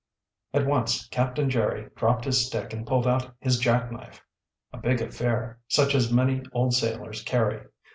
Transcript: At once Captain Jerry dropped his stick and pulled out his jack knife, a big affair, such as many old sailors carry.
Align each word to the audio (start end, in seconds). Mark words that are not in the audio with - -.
At 0.51 0.65
once 0.65 1.07
Captain 1.09 1.47
Jerry 1.47 1.91
dropped 1.95 2.25
his 2.25 2.47
stick 2.47 2.73
and 2.73 2.87
pulled 2.87 3.05
out 3.05 3.35
his 3.39 3.59
jack 3.59 3.91
knife, 3.91 4.25
a 4.73 4.79
big 4.79 4.99
affair, 4.99 5.59
such 5.67 5.93
as 5.93 6.11
many 6.11 6.41
old 6.53 6.73
sailors 6.73 7.21
carry. 7.21 7.67